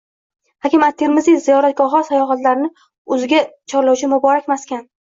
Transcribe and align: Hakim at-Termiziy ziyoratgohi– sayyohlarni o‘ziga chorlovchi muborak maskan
Hakim 0.65 0.85
at-Termiziy 0.87 1.37
ziyoratgohi– 1.49 2.03
sayyohlarni 2.09 2.73
o‘ziga 3.19 3.47
chorlovchi 3.77 4.15
muborak 4.19 4.53
maskan 4.57 4.89